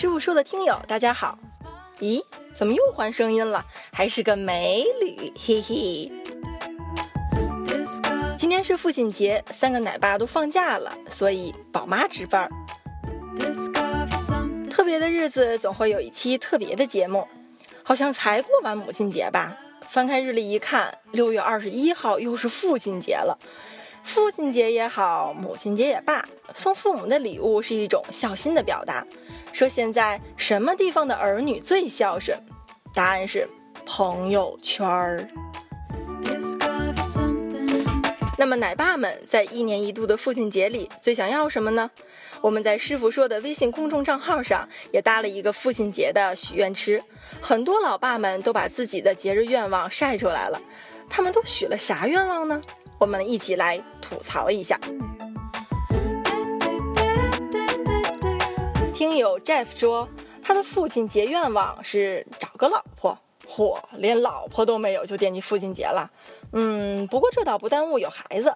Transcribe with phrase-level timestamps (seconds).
[0.00, 1.36] 师傅说的听友，大家好。
[1.98, 2.22] 咦，
[2.54, 3.66] 怎么又换声音了？
[3.92, 6.08] 还是个美女，嘿嘿。
[8.36, 12.48] 今天是父亲节，三个奶爸都放假了，所以宝妈值班。
[14.70, 17.26] 特别的日子总会有一期特别的节目，
[17.82, 19.58] 好像才过完母亲节吧？
[19.88, 23.36] 翻开日历一看，六月二十一号又是父亲节了。
[24.08, 29.06] 父亲节也好，母亲节也罢，送父母的礼物是一种孝心的表达。
[29.52, 32.36] 说现在什么地方的儿女最孝顺？
[32.94, 33.46] 答案是
[33.84, 35.28] 朋友圈儿。
[38.38, 41.90] 那么奶爸们在一年一度的父亲节里最想要什么呢？
[42.40, 47.02] 我们在师傅说的微信公众账号上也搭了一个父亲节的许愿池，
[47.42, 50.58] 很多老爸们都把自己的节日愿望晒出来了。
[51.10, 52.62] 他们都许了啥愿望呢？
[53.00, 54.78] 我们一起来吐槽一下。
[58.92, 60.08] 听友 Jeff 说，
[60.42, 63.16] 他的父亲节愿望是找个老婆。
[63.48, 66.10] 嚯，连老婆都没有就惦记父亲节了。
[66.52, 68.52] 嗯，不过这倒不耽误有孩子。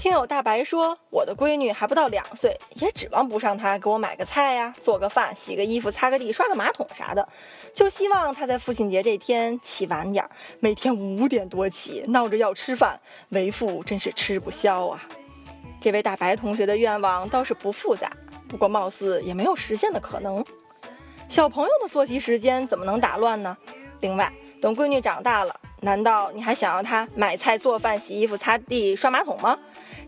[0.00, 7.28] 听友大白说，我的闺女还不到两岁，也指望不上她给我买个菜呀、做个饭、洗个衣服、擦个地、刷个马桶啥的，
[7.74, 10.26] 就希望她在父亲节这天起晚点，
[10.58, 12.98] 每天五点多起，闹着要吃饭，
[13.28, 15.06] 为父真是吃不消啊。
[15.82, 18.10] 这位大白同学的愿望倒是不复杂，
[18.48, 20.42] 不过貌似也没有实现的可能。
[21.28, 23.54] 小朋友的作息时间怎么能打乱呢？
[24.00, 25.54] 另外，等闺女长大了。
[25.82, 29.58] 难道你还想要他买菜、做饭、洗衣服、擦地、刷马桶吗？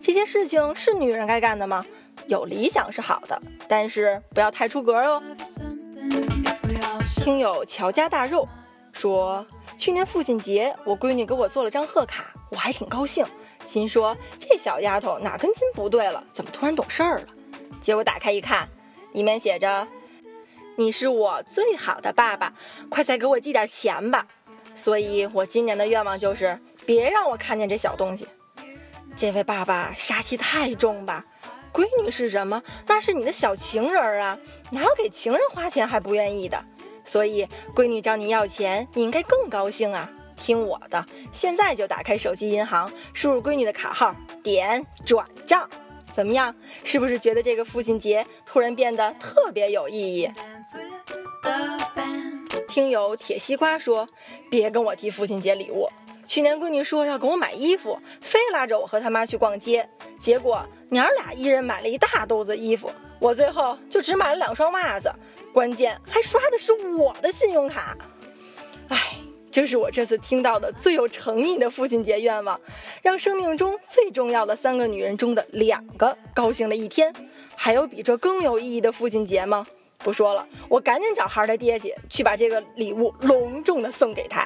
[0.01, 1.85] 这些事情是女人该干的吗？
[2.27, 5.21] 有理想是好的，但是不要太出格哦。
[7.15, 8.47] 听友乔家大肉
[8.91, 9.45] 说，
[9.77, 13.25] 去年父亲节，我闺女给我做了张贺卡，我还挺高兴，
[13.65, 17.25] 心说这小丫头哪根筋不对了，怎么突然懂事儿了？
[17.81, 18.69] 结果打开一看，
[19.13, 19.87] 里面写着
[20.77, 22.53] ：“你是我最好的爸爸，
[22.89, 24.27] 快再给我寄点钱吧。”
[24.75, 28.27] 所以，我今年的愿望就是别让我看见这小东西。
[29.15, 31.25] 这位爸爸杀气太重吧？
[31.71, 32.61] 闺女是什么？
[32.87, 34.37] 那是你的小情人啊，
[34.71, 36.63] 哪有给情人花钱还不愿意的？
[37.05, 40.09] 所以，闺女找你要钱，你应该更高兴啊！
[40.35, 45.69] 听我的，现在就打开手机银行，输入闺女的卡号，点转账，
[46.13, 46.55] 怎么样？
[46.83, 50.31] 是不是觉得这个父亲节突然变得特别有意义？
[52.67, 54.07] 听友铁西瓜说
[54.49, 55.89] ：“别跟我提父亲节礼物。
[56.25, 59.87] 去年闺女说要给我买衣服，非拉着我和他妈去逛街，
[60.17, 65.11] 结果娘俩一人买了一大兜子衣服，我最后就只买了两双袜子，
[65.51, 67.97] 关键还刷的是我的信用卡。
[68.87, 68.97] 哎，
[69.53, 72.59] 这是我这次听到的最有诚意的父亲节愿望，
[73.03, 77.13] 让生命中最重要的三个女人中的两个高兴了一天。
[77.55, 79.63] 还有比这更有意义的父亲节吗？”
[80.03, 84.43] 不说了，我赶紧找孩儿的爹去，去把这个礼物隆重的送给他。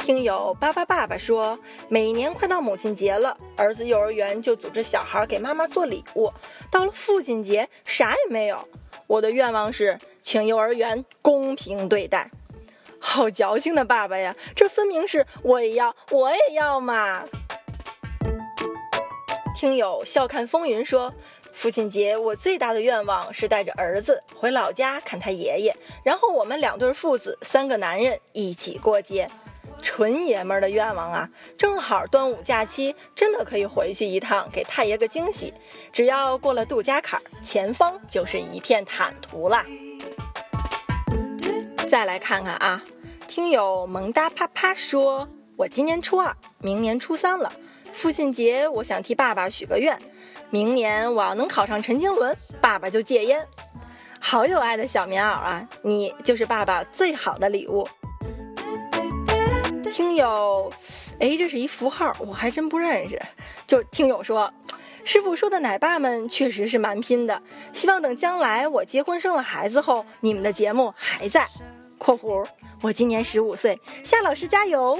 [0.00, 1.56] 听友巴巴爸爸说，
[1.88, 6.28] 每年快到母亲节了，儿子幼儿园就组织小孩给妈妈做礼物，
[6.72, 8.58] 到了父亲节啥也没有。
[9.06, 12.28] 我的愿望是，请幼儿园公平对待。
[13.06, 17.24] 好矫情的爸爸呀，这分明是我也要，我也要嘛。
[19.54, 21.12] 听友笑看风云说。
[21.52, 25.72] 父亲节，我最大的愿望是带着儿子回老家看他爷爷，
[26.02, 29.30] 然后我们两对父子三个男人一起过节，
[29.80, 31.30] 纯爷们儿的愿望啊！
[31.56, 35.54] 正好端午假期，真的可以回去一趟，给太爷个惊喜。
[35.92, 39.64] 只要过了度假坎，前方就是一片坦途啦。
[41.94, 42.82] 再来看看啊，
[43.28, 47.52] 听友萌哒啪啪说，我今年初二，明年初三了，
[47.92, 49.96] 父亲节我想替爸爸许个愿。
[50.50, 53.46] 明年我要能考上陈经纶，爸爸就戒烟。
[54.18, 55.68] 好有爱的小棉袄啊！
[55.82, 57.88] 你就是爸爸最好的礼物。
[59.88, 60.72] 听友，
[61.20, 63.22] 哎，这是一符号，我还真不认识。
[63.68, 64.52] 就听友说，
[65.04, 67.40] 师傅说的奶爸们确实是蛮拼的。
[67.72, 71.46] 希望等将来我结婚生了孩子后，你们的节目还在。
[72.04, 72.46] （括弧）
[72.82, 74.98] 我今年十五岁，夏老师加油。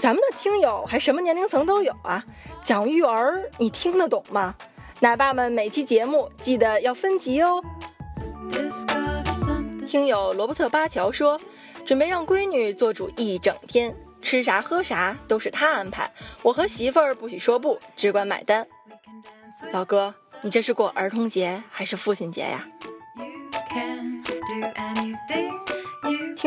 [0.00, 2.24] 咱们的听友还什么年龄层都有啊？
[2.64, 4.56] 讲育儿你听得懂吗？
[4.98, 7.62] 奶爸们每期节目记得要分级哦。
[9.86, 11.40] 听友罗伯特巴乔说，
[11.86, 16.12] 准备让闺女做主一整天，吃啥喝啥都是她安排，
[16.42, 18.66] 我和媳妇儿不许说不，只管买单。
[19.70, 22.66] 老哥，你这是过儿童节还是父亲节呀？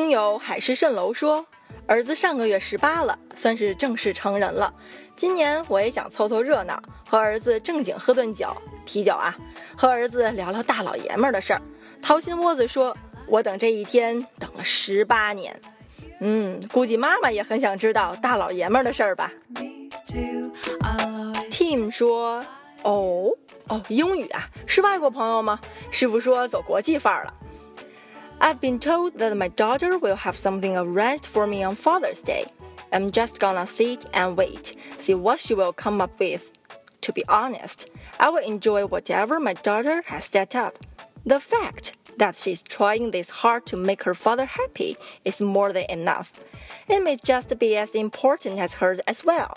[0.05, 1.43] 听友海市蜃楼说。
[1.87, 4.71] 儿子上个月十八了，算是正式成人了。
[5.17, 6.79] 今年我也想凑凑热闹，
[7.09, 8.55] 和儿子正经喝顿酒，
[8.85, 9.35] 啤酒啊，
[9.75, 11.61] 和儿子聊聊大老爷们儿的事儿。
[12.03, 12.95] 掏心窝子说
[13.27, 15.59] ：“我等这一天等了十八年。”
[16.21, 19.31] 嗯，估计妈妈也很想知道大老爷们儿的事儿吧。
[21.49, 22.45] Tim 说
[22.83, 23.31] ：“哦
[23.69, 25.59] 哦，英语啊，是外国朋友吗？
[25.89, 27.33] 师傅说走国际范儿了。”
[28.40, 32.46] I've been told that my daughter will have something arranged for me on Father's Day.
[32.92, 36.50] I'm just gonna sit and wait, see what she will come up with.
[37.02, 37.88] To be honest,
[38.18, 40.78] I will enjoy whatever my daughter has set up.
[41.24, 45.84] The fact that she's trying this hard to make her father happy is more than
[45.88, 46.32] enough.
[46.88, 49.56] It may just be as important as her as well.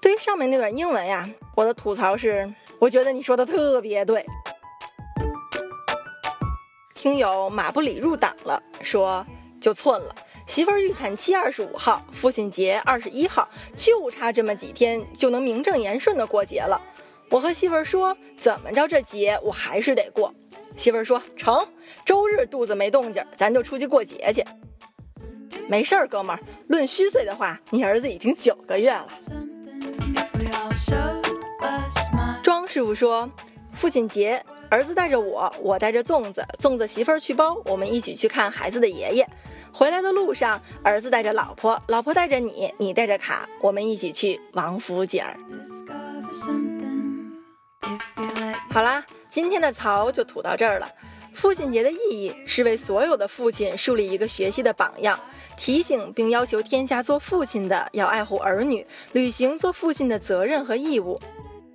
[0.00, 4.24] 对于上面那段英文呀，我的吐槽是，我觉得你说的特别对。
[7.03, 9.27] 听友马布里入党了，说
[9.59, 10.15] 就寸了。
[10.47, 13.45] 媳妇儿预产期二十五号，父亲节二十一号，
[13.75, 16.81] 就差这么几天就能名正言顺的过节了。
[17.29, 20.33] 我和媳妇儿说，怎么着这节我还是得过。
[20.77, 21.67] 媳妇儿说成，
[22.05, 24.41] 周日肚子没动静，咱就出去过节去。
[25.67, 29.09] 没事儿，哥们儿，论虚岁的话，你儿子已经九个月了。
[32.41, 33.29] 庄师傅说，
[33.73, 34.41] 父亲节。
[34.73, 39.29] 儿子带着我，我带着粽子，粽子媳妇儿去包，我们一起去看孩子的爷爷。
[39.71, 45.23] 回来的路上，儿子带着老婆，老婆带着你，你带着卡，我们一起去王府井。
[48.71, 50.89] 好啦，今天的槽就吐到这儿了。
[51.35, 55.19] 父亲节的意义是为所有的父亲树立一个学习的榜样，
[55.55, 61.19] 提醒并要求天下做父亲的要爱护儿女，履行做父亲的责任和义务。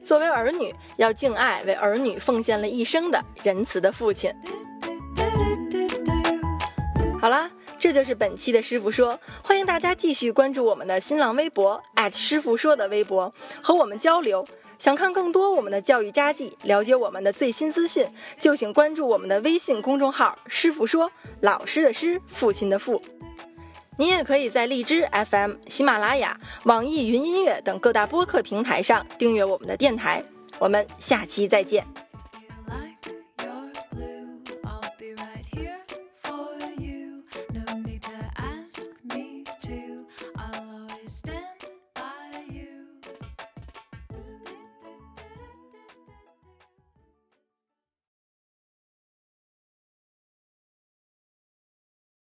[0.09, 4.35] 作为儿女，要敬爱为儿女奉献了一生的仁慈的父亲。
[7.21, 13.31] 好啦，这就是本期的师傅说，欢迎大家继续关注我们的新浪微博师傅说的微博，
[13.63, 14.49] 和我们交流。
[14.79, 18.09] 想看更多我们的教育札记，了解我们的最新资讯，
[18.39, 21.13] 就请关注我们的微信公众号“师傅说”，
[21.43, 23.03] 老师的师，父亲的父。
[23.99, 30.23] 您也可以在荔枝 FM、喜马拉雅、网易云音乐等各大播客平台上订阅我们的电台。
[30.61, 32.08] 我们下期再见。